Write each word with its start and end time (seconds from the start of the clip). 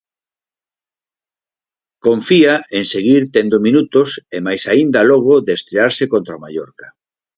Confía 2.07 2.53
en 2.71 2.85
seguir 2.93 3.21
tendo 3.35 3.57
minutos 3.67 4.09
e 4.35 4.37
máis 4.47 4.63
aínda 4.71 5.01
logo 5.11 5.33
de 5.45 5.53
estrearse 5.59 6.03
contra 6.13 6.37
o 6.37 6.41
Mallorca. 6.43 6.87